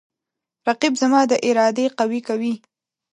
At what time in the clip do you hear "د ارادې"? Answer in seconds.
1.31-1.85